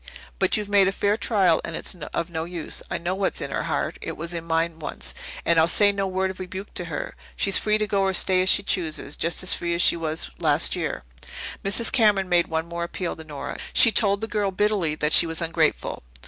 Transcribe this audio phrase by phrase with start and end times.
[0.39, 2.81] But you've made a fair trial and it's of no use.
[2.89, 5.13] I know what's in her heart it was in mine once
[5.45, 7.15] and I'll say no word of rebuke to her.
[7.35, 10.31] She's free to go or stay as she chooses just as free as she was
[10.39, 11.03] last year."
[11.63, 11.91] Mrs.
[11.91, 13.59] Cameron made one more appeal to Nora.
[13.73, 16.01] She told the girl bitterly that she was ungrateful.